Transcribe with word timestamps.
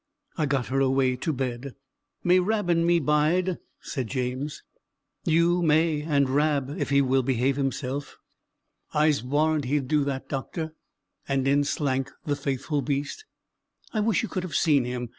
I 0.35 0.47
got 0.47 0.65
her 0.69 0.79
away 0.79 1.15
to 1.17 1.31
bed. 1.31 1.75
"May 2.23 2.39
Rab 2.39 2.71
and 2.71 2.87
me 2.87 2.99
bide?" 2.99 3.59
said 3.81 4.07
James. 4.07 4.63
"You 5.25 5.61
may; 5.61 6.01
and 6.01 6.27
Rab, 6.27 6.73
if 6.75 6.89
he 6.89 7.03
will 7.03 7.21
behave 7.21 7.55
himself." 7.55 8.17
"I'se 8.95 9.21
warrant 9.21 9.65
he's 9.65 9.83
do 9.83 10.03
that, 10.05 10.27
doctor;" 10.27 10.73
and 11.27 11.47
in 11.47 11.63
slank 11.63 12.09
the 12.25 12.35
faithful 12.35 12.81
beast. 12.81 13.25
I 13.93 13.99
wish 13.99 14.23
you 14.23 14.27
could 14.27 14.41
have 14.41 14.55
seen 14.55 14.85
him. 14.85 15.09